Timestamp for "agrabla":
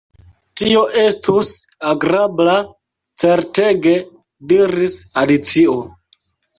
1.91-2.57